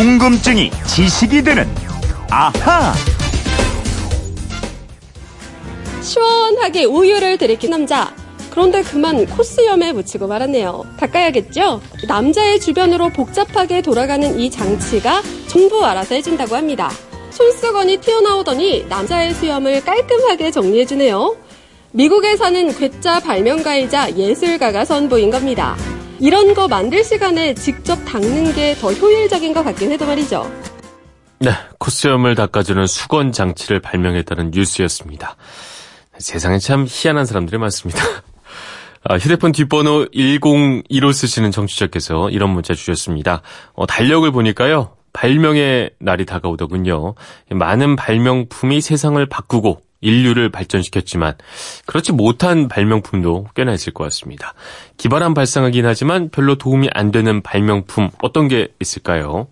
[0.00, 1.68] 궁금증이 지식이 되는
[2.30, 2.94] 아하.
[6.00, 8.10] 시원하게 우유를 들이킨 남자.
[8.48, 10.86] 그런데 그만 코스염에 묻히고 말았네요.
[10.98, 11.82] 닦아야겠죠?
[12.08, 16.90] 남자의 주변으로 복잡하게 돌아가는 이 장치가 전부 알아서 해준다고 합니다.
[17.28, 21.36] 손수건이 튀어나오더니 남자의 수염을 깔끔하게 정리해주네요.
[21.90, 25.76] 미국에 사는 괴짜 발명가이자 예술가가 선보인 겁니다.
[26.20, 30.50] 이런 거 만들 시간에 직접 닦는 게 더 효율적인 것 같긴 해도 말이죠.
[31.38, 35.36] 네, 코스염을 닦아주는 수건 장치를 발명했다는 뉴스였습니다.
[36.18, 38.02] 세상에 참 희한한 사람들이 많습니다.
[39.04, 43.40] 아, 휴대폰 뒷번호 101호 쓰시는 청취자께서 이런 문자 주셨습니다.
[43.72, 44.94] 어, 달력을 보니까요.
[45.14, 47.14] 발명의 날이 다가오더군요.
[47.50, 51.34] 많은 발명품이 세상을 바꾸고 인류를 발전시켰지만
[51.86, 54.54] 그렇지 못한 발명품도 꽤나 있을 것 같습니다.
[54.96, 59.48] 기발한 발상이긴 하지만 별로 도움이 안 되는 발명품 어떤 게 있을까요?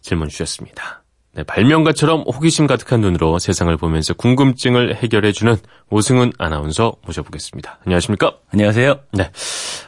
[0.00, 0.97] 질문 주셨습니다.
[1.38, 5.56] 네, 발명가처럼 호기심 가득한 눈으로 세상을 보면서 궁금증을 해결해주는
[5.88, 7.78] 오승훈 아나운서 모셔보겠습니다.
[7.86, 8.32] 안녕하십니까?
[8.52, 8.98] 안녕하세요.
[9.12, 9.30] 네.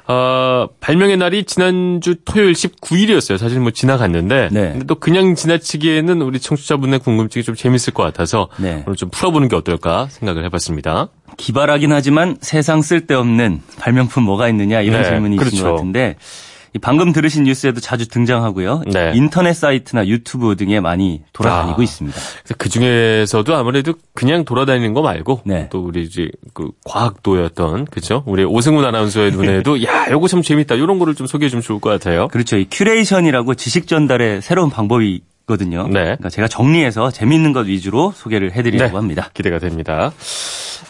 [0.06, 3.36] 어, 발명의 날이 지난주 토요일 19일이었어요.
[3.36, 4.50] 사실 뭐 지나갔는데.
[4.52, 4.70] 네.
[4.70, 8.84] 근데 또 그냥 지나치기에는 우리 청취자분의 궁금증이 좀 재밌을 것 같아서 네.
[8.86, 11.08] 오늘 좀 풀어보는 게 어떨까 생각을 해봤습니다.
[11.36, 15.64] 기발하긴 하지만 세상 쓸데없는 발명품 뭐가 있느냐 이런 네, 질문이 있는 그렇죠.
[15.64, 16.49] 것 같은데 이
[16.80, 18.82] 방금 들으신 뉴스에도 자주 등장하고요.
[18.92, 19.12] 네.
[19.14, 21.82] 인터넷 사이트나 유튜브 등에 많이 돌아다니고 아.
[21.82, 22.18] 있습니다.
[22.58, 25.68] 그 중에서도 아무래도 그냥 돌아다니는 거 말고 네.
[25.70, 28.22] 또 우리 이제 그 과학도였던 그죠?
[28.26, 30.76] 우리 오승훈 아나운서의 눈에도 야, 요거 참 재밌다.
[30.76, 32.28] 이런 거를 좀 소개해 주면 좋을 것 같아요.
[32.28, 32.56] 그렇죠.
[32.56, 35.88] 이 큐레이션이라고 지식 전달의 새로운 방법이 거든요.
[35.88, 36.04] 네.
[36.04, 38.96] 그러니까 제가 정리해서 재밌는 것 위주로 소개를 해드리려고 네.
[38.96, 39.30] 합니다.
[39.34, 40.12] 기대가 됩니다.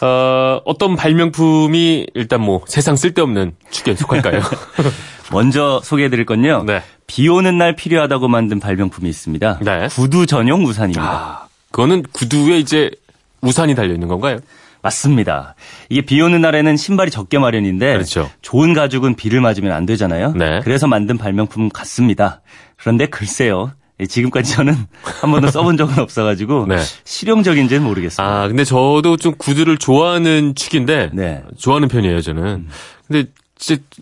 [0.01, 4.41] 어, 어떤 발명품이 일단 뭐 세상 쓸데없는 축에 속할까요?
[5.31, 6.63] 먼저 소개해드릴 건요.
[6.65, 6.81] 네.
[7.07, 9.59] 비 오는 날 필요하다고 만든 발명품이 있습니다.
[9.61, 9.87] 네.
[9.89, 11.01] 구두 전용 우산입니다.
[11.03, 12.91] 아, 그거는 구두에 이제
[13.41, 14.39] 우산이 달려 있는 건가요?
[14.83, 15.55] 맞습니다.
[15.89, 18.29] 이게 비 오는 날에는 신발이 적게 마련인데 그렇죠.
[18.41, 20.33] 좋은 가죽은 비를 맞으면 안 되잖아요.
[20.33, 20.59] 네.
[20.63, 22.41] 그래서 만든 발명품 같습니다.
[22.77, 23.71] 그런데 글쎄요.
[23.99, 26.77] 예, 지금까지 저는 한 번도 써본 적은 없어가지고 네.
[27.03, 28.23] 실용적인지는 모르겠습니다.
[28.23, 31.43] 아, 근데 저도 좀 구두를 좋아하는 축인데 네.
[31.59, 32.67] 좋아하는 편이에요, 저는.
[33.07, 33.29] 근데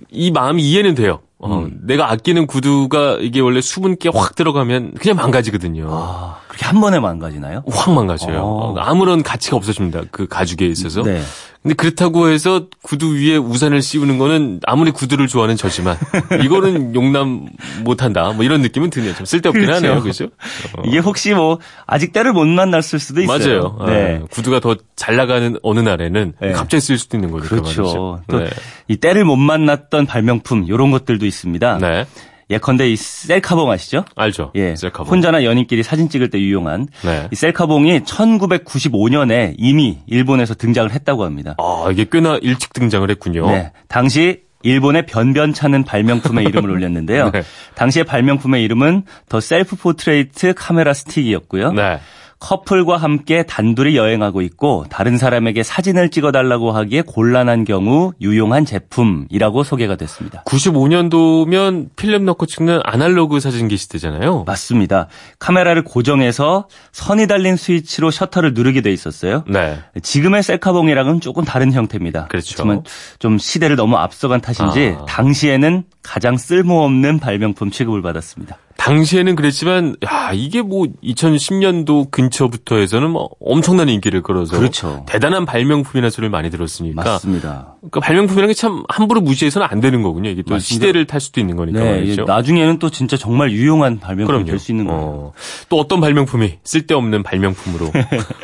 [0.09, 1.19] 이 마음이 이해는 돼요.
[1.37, 1.79] 어, 음.
[1.83, 5.87] 내가 아끼는 구두가 이게 원래 수분기가 확 들어가면 그냥 망가지거든요.
[5.89, 7.63] 아, 그렇게 한 번에 망가지나요?
[7.69, 8.39] 확 망가져요.
[8.39, 8.71] 어.
[8.71, 10.03] 어, 아무런 가치가 없어집니다.
[10.11, 11.01] 그 가죽에 있어서.
[11.01, 11.21] 네.
[11.61, 15.97] 근데 그렇다고 해서 구두 위에 우산을 씌우는 거는 아무리 구두를 좋아하는 저지만
[16.43, 17.27] 이거는 용납
[17.83, 18.31] 못한다.
[18.31, 19.13] 뭐 이런 느낌은 드네요.
[19.13, 19.85] 좀 쓸데없긴 그렇죠.
[19.87, 20.01] 하네요.
[20.01, 20.25] 그죠?
[20.77, 20.83] 어.
[20.85, 23.75] 이게 혹시 뭐 아직 때를 못 만났을 수도 있어요.
[23.77, 23.91] 맞아요.
[23.91, 24.19] 네.
[24.23, 26.51] 아, 구두가 더 잘 나가는 어느 날에는 네.
[26.51, 27.81] 갑자기 쓸 수도 있는 거니까 그렇죠.
[27.81, 28.21] 말이죠.
[28.27, 28.49] 또 네.
[28.89, 31.77] 이 때를 못 만났던 발명품 이런 것들도 있습니다.
[31.77, 32.05] 네.
[32.49, 34.05] 예컨대 이 셀카봉 아시죠?
[34.15, 34.51] 알죠.
[34.55, 34.75] 예.
[34.75, 35.11] 셀카봉.
[35.11, 37.27] 혼자나 연인끼리 사진 찍을 때 유용한 네.
[37.31, 41.55] 이 셀카봉이 1995년에 이미 일본에서 등장을 했다고 합니다.
[41.59, 43.49] 아, 이게 꽤나 일찍 등장을 했군요.
[43.51, 43.71] 네.
[43.87, 47.29] 당시 일본의 변변찮은 발명품의 이름을 올렸는데요.
[47.31, 47.43] 네.
[47.75, 51.71] 당시의 발명품의 이름은 The Self Portrait Camera Stick이었고요.
[51.73, 51.99] 네.
[52.39, 59.97] 커플과 함께 단둘이 여행하고 있고 다른 사람에게 사진을 찍어달라고 하기에 곤란한 경우 유용한 제품이라고 소개가
[59.97, 60.43] 됐습니다.
[60.45, 64.45] 95년도면 필름 넣고 찍는 아날로그 사진기 시대잖아요.
[64.45, 65.07] 맞습니다.
[65.39, 69.43] 카메라를 고정해서 선이 달린 스위치로 셔터를 누르게 돼 있었어요.
[69.47, 69.77] 네.
[70.01, 72.27] 지금의 셀카봉이랑은 조금 다른 형태입니다.
[72.27, 72.55] 그렇죠.
[72.55, 72.83] 그렇지만
[73.19, 75.05] 좀 시대를 너무 앞서간 탓인지 아.
[75.05, 78.57] 당시에는 가장 쓸모없는 발명품 취급을 받았습니다.
[78.89, 85.03] 당시에는 그랬지만 야 이게 뭐 2010년도 근처부터 해서는 뭐 엄청난 인기를 끌어서 그렇죠.
[85.07, 87.75] 대단한 발명품이라는 소리를 많이 들었으니까 맞습니다.
[87.79, 90.29] 그러니까 발명품이라는 게 참 함부로 무시해서는 안 되는 거군요.
[90.29, 90.73] 이게 또 맞습니다.
[90.87, 92.23] 시대를 탈 수도 있는 거니까 네, 말이죠.
[92.25, 94.45] 나중에는 또 진짜 정말 유용한 발명품이.
[94.45, 94.99] 될 수 있는 거예요.
[95.01, 95.33] 어,
[95.69, 97.91] 또 어떤 발명품이 쓸데없는 발명품으로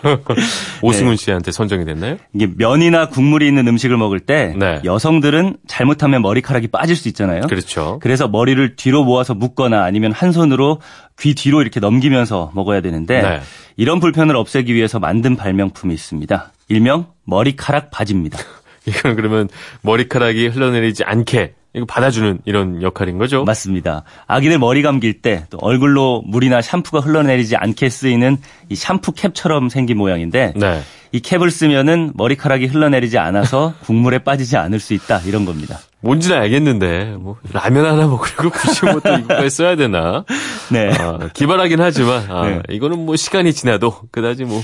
[0.81, 2.17] 오승훈 씨한테 선정이 됐나요?
[2.33, 4.79] 이게 면이나 국물이 있는 음식을 먹을 때 네.
[4.83, 7.41] 여성들은 잘못하면 머리카락이 빠질 수 있잖아요.
[7.41, 7.99] 그렇죠.
[8.01, 10.79] 그래서 머리를 뒤로 모아서 묶거나 아니면 한 손으로
[11.19, 13.41] 귀 뒤로 이렇게 넘기면서 먹어야 되는데 네.
[13.75, 16.51] 이런 불편을 없애기 위해서 만든 발명품이 있습니다.
[16.69, 18.37] 일명 머리카락 바지입니다.
[18.85, 19.49] 이건 그러면
[19.81, 23.43] 머리카락이 흘러내리지 않게 이거 받아주는 이런 역할인 거죠?
[23.43, 24.03] 맞습니다.
[24.27, 28.37] 아기들 머리 감길 때 또 얼굴로 물이나 샴푸가 흘러내리지 않게 쓰이는
[28.69, 30.81] 이 샴푸 캡처럼 생긴 모양인데 네.
[31.11, 35.79] 이 캡을 쓰면은 머리카락이 흘러내리지 않아서 국물에 빠지지 않을 수 있다 이런 겁니다.
[36.01, 40.23] 뭔지는 알겠는데 뭐 라면 하나 먹으려고 굳이 뭐또 이거까지 써야 되나?
[40.71, 40.91] 네.
[40.99, 42.61] 아, 기발하긴 하지만 아, 네.
[42.69, 44.61] 이거는 뭐 시간이 지나도 그다지 뭐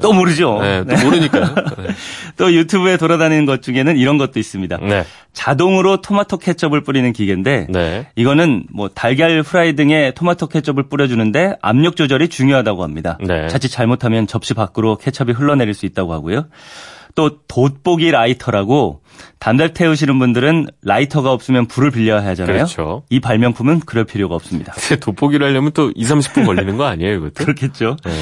[0.00, 0.58] 또 모르죠.
[0.60, 1.54] 네, 또 모르니까요.
[1.78, 1.88] 네.
[2.36, 4.78] 또 유튜브에 돌아다니는 것 중에는 이런 것도 있습니다.
[4.78, 5.04] 네.
[5.32, 8.06] 자동으로 토마토 케첩을 뿌리는 기계인데 네.
[8.16, 13.18] 이거는 뭐 달걀 프라이 등에 토마토 케첩을 뿌려주는데 압력 조절이 중요하다고 합니다.
[13.20, 13.48] 네.
[13.48, 16.46] 자칫 잘못하면 접시 밖으로 케첩이 흘러내릴 수 있다고 하고요.
[17.14, 19.00] 또 돋보기 라이터라고
[19.38, 22.56] 담배 태우시는 분들은 라이터가 없으면 불을 빌려야 하잖아요.
[22.56, 23.02] 그렇죠.
[23.08, 24.72] 이 발명품은 그럴 필요가 없습니다.
[25.00, 27.32] 돋보기를 하려면 또 2, 30분 걸리는 거 아니에요, 이것도?
[27.44, 27.96] 그렇겠죠.
[28.04, 28.12] 네.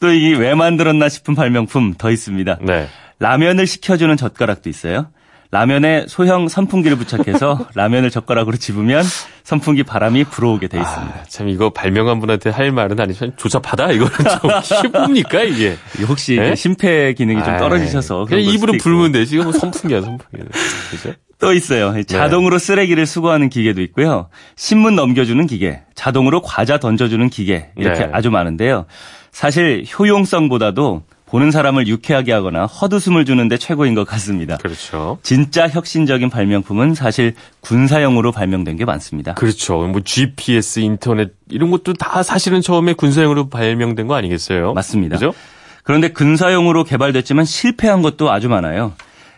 [0.00, 2.58] 또 이게 왜 만들었나 싶은 발명품 더 있습니다.
[2.62, 2.88] 네.
[3.18, 5.08] 라면을 식혀주는 젓가락도 있어요.
[5.52, 9.02] 라면에 소형 선풍기를 부착해서 라면을 젓가락으로 집으면
[9.42, 11.14] 선풍기 바람이 불어오게 돼 있습니다.
[11.18, 15.76] 아, 참 이거 발명한 분한테 할 말은 아니지만 조잡하다 이거는 좀 쉽습니까 이게?
[16.06, 16.54] 혹시 네?
[16.54, 18.74] 심폐 기능이 좀 아이, 떨어지셔서 그냥 입으로.
[18.80, 20.48] 불면 되지 이거 뭐 선풍기야 선풍기.
[20.92, 21.12] 그죠?
[21.40, 21.94] 또 있어요.
[22.04, 24.28] 자동으로 쓰레기를 수거하는 기계도 있고요.
[24.56, 28.10] 신문 넘겨주는 기계, 자동으로 과자 던져주는 기계 이렇게 네.
[28.12, 28.86] 아주 많은데요.
[29.32, 34.56] 사실 효용성보다도 보는 사람을 유쾌하게 하거나 헛웃음을 주는데 최고인 것 같습니다.
[34.56, 35.18] 그렇죠.
[35.22, 39.34] 진짜 혁신적인 발명품은 사실 군사용으로 발명된 게 많습니다.
[39.34, 39.78] 그렇죠.
[39.86, 44.74] 뭐 GPS, 인터넷 이런 것도 다 사실은 처음에 군사용으로 발명된 거 아니겠어요?
[44.74, 45.16] 맞습니다.
[45.16, 45.32] 그죠?
[45.84, 48.92] 그런데 군사용으로 개발됐지만 실패한 것도 아주 많아요.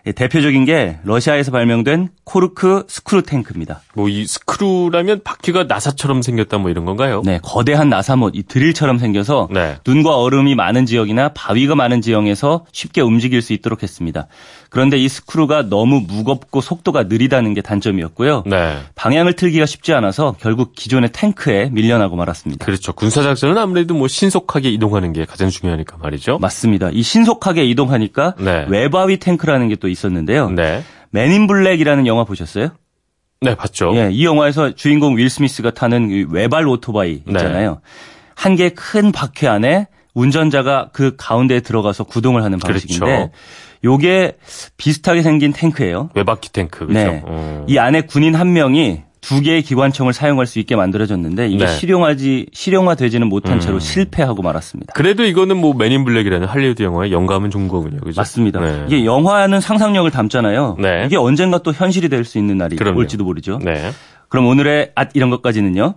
[0.06, 3.82] 예, 대표적인 게 러시아에서 발명된 코르크 스크루 탱크입니다.
[3.94, 7.22] 뭐 이 스크루라면 바퀴가 나사처럼 생겼다 뭐 이런 건가요?
[7.24, 9.76] 네, 거대한 나사못, 이 드릴처럼 생겨서 네.
[9.86, 14.26] 눈과 얼음이 많은 지역이나 바위가 많은 지형에서 쉽게 움직일 수 있도록 했습니다.
[14.70, 18.44] 그런데 이 스크루가 너무 무겁고 속도가 느리다는 게 단점이었고요.
[18.46, 18.78] 네.
[18.94, 22.64] 방향을 틀기가 쉽지 않아서 결국 기존의 탱크에 밀려나고 말았습니다.
[22.64, 22.92] 그렇죠.
[22.92, 26.38] 군사작전은 아무래도 뭐 신속하게 이동하는 게 가장 중요하니까 말이죠.
[26.38, 26.90] 맞습니다.
[26.92, 28.66] 이 신속하게 이동하니까 네.
[28.68, 30.50] 외바퀴 탱크라는 게 또 있었는데요.
[30.50, 30.82] 네.
[31.10, 32.70] Men in Black이라는 영화 보셨어요?
[33.40, 33.92] 네, 봤죠.
[33.96, 37.32] 예, 이 영화에서 주인공 윌 스미스가 타는 이 외발 오토바이 네.
[37.32, 37.80] 있잖아요.
[38.34, 43.30] 한 개 큰 바퀴 안에 운전자가 그 가운데에 들어가서 구동을 하는 방식인데 그렇죠.
[43.84, 44.36] 요게
[44.76, 46.10] 비슷하게 생긴 탱크예요.
[46.14, 46.92] 외바퀴 탱크, 그죠?
[46.92, 47.22] 네.
[47.24, 47.64] 어.
[47.68, 51.72] 이 안에 군인 한 명이 두 개의 기관총을 사용할 수 있게 만들어졌는데 이게 네.
[51.72, 53.80] 실용하지 실용화되지는 못한 채로 음.
[53.80, 54.92] 실패하고 말았습니다.
[54.94, 57.98] 그래도 이거는 뭐 Men in Black이라는 할리우드 영화의 영감을 준 거군요.
[58.00, 58.20] 그죠?
[58.20, 58.60] 맞습니다.
[58.60, 58.84] 네.
[58.88, 60.76] 이게 영화는 상상력을 담잖아요.
[60.80, 61.04] 네.
[61.06, 62.98] 이게 언젠가 또 현실이 될 수 있는 날이 그럼요.
[62.98, 63.58] 올지도 모르죠.
[63.64, 63.90] 네.
[64.28, 65.94] 그럼 오늘의 앗 이런 것까지는요.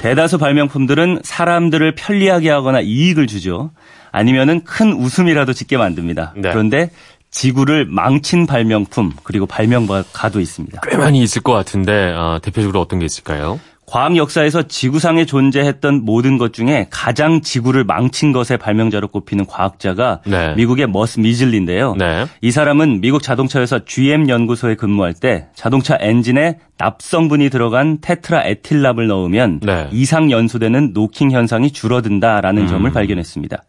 [0.00, 3.70] 대다수 발명품들은 사람들을 편리하게 하거나 이익을 주죠.
[4.12, 6.34] 아니면은 큰 웃음이라도 짓게 만듭니다.
[6.36, 6.50] 네.
[6.50, 6.90] 그런데
[7.30, 10.80] 지구를 망친 발명품 그리고 발명가도 있습니다.
[10.88, 13.60] 꽤 많이 있을 것 같은데 아, 대표적으로 어떤 게 있을까요?
[13.88, 20.54] 과학 역사에서 지구상에 존재했던 모든 것 중에 가장 지구를 망친 것의 발명자로 꼽히는 과학자가 네.
[20.56, 21.94] 미국의 토머스 미즐리인데요.
[21.94, 22.26] 네.
[22.42, 29.60] 이 사람은 미국 자동차 회사 GM 연구소에 근무할 때 자동차 엔진에 납성분이 들어간 테트라에틸납을 넣으면
[29.60, 29.88] 네.
[29.90, 32.68] 이상 연소되는 노킹 현상이 줄어든다라는 음.
[32.68, 33.62] 점을 발견했습니다.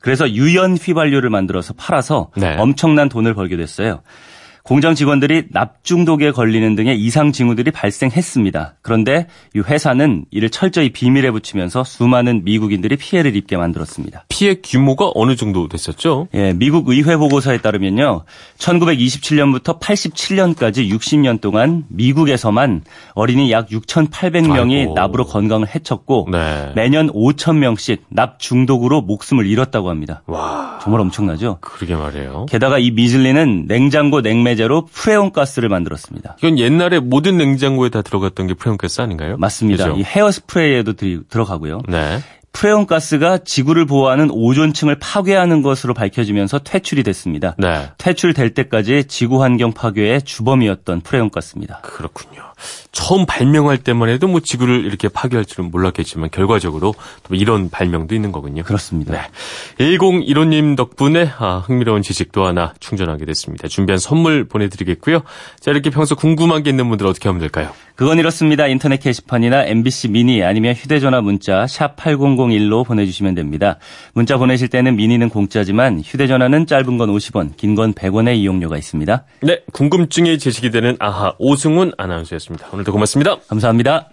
[0.00, 2.56] 그래서 유연 휘발유를 만들어서 팔아서 네.
[2.56, 4.02] 엄청난 돈을 벌게 됐어요.
[4.68, 8.74] 공장 직원들이 납중독에 걸리는 등의 이상 징후들이 발생했습니다.
[8.82, 9.26] 그런데
[9.56, 14.26] 이 회사는 이를 철저히 비밀에 붙이면서 수많은 미국인들이 피해를 입게 만들었습니다.
[14.28, 16.28] 피해 규모가 어느 정도 됐었죠?
[16.34, 18.24] 예, 미국 의회 보고서에 따르면요.
[18.58, 22.82] 1927년부터 87년까지 60년 동안 미국에서만
[23.14, 24.92] 어린이 약 6,800명이 아이고.
[24.92, 26.72] 납으로 건강을 해쳤고 네.
[26.74, 30.22] 매년 5,000명씩 납 중독으로 목숨을 잃었다고 합니다.
[30.26, 31.56] 와, 정말 엄청나죠?
[31.62, 32.44] 그러게 말이에요.
[32.50, 36.36] 게다가 이 미즐리는 냉장고 냉매 제로 프레온 가스를 만들었습니다.
[36.40, 39.36] 이건 옛날에 모든 냉장고에 다 들어갔던 게 프레온 가스 아닌가요?
[39.38, 39.84] 맞습니다.
[39.84, 39.96] 그죠?
[39.96, 41.82] 이 헤어 스프레이에도 들- 들어가고요.
[41.88, 42.18] 네.
[42.58, 47.54] 프레온 가스가 지구를 보호하는 오존층을 파괴하는 것으로 밝혀지면서 퇴출이 됐습니다.
[47.56, 47.88] 네.
[47.98, 51.78] 퇴출될 때까지 지구 환경 파괴의 주범이었던 프레온 가스입니다.
[51.84, 52.42] 그렇군요.
[52.90, 58.32] 처음 발명할 때만 해도 뭐 지구를 이렇게 파괴할 줄은 몰랐겠지만 결과적으로 또 이런 발명도 있는
[58.32, 58.64] 거군요.
[58.64, 59.12] 그렇습니다.
[59.12, 59.20] 네.
[59.78, 63.68] 1015님 덕분에 아, 흥미로운 지식도 하나 충전하게 됐습니다.
[63.68, 65.20] 준비한 선물 보내드리겠고요.
[65.60, 67.70] 자, 이렇게 평소 궁금한 게 있는 분들 어떻게 하면 될까요?
[67.98, 68.68] 그건 이렇습니다.
[68.68, 73.78] 인터넷 게시판이나 MBC 미니 아니면 휴대전화 문자 샵 8001로 보내주시면 됩니다.
[74.14, 79.24] 문자 보내실 때는 미니는 공짜지만 휴대전화는 짧은 건 50원, 긴 건 100원의 이용료가 있습니다.
[79.42, 82.68] 네, 궁금증이 제시이 되는 아하 오승훈 아나운서였습니다.
[82.72, 83.36] 오늘도 고맙습니다.
[83.48, 84.10] 감사합니다.